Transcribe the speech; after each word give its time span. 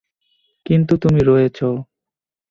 কিন্তু 0.65 0.93
তুমি 0.97 1.21
রয়েছো। 1.21 1.67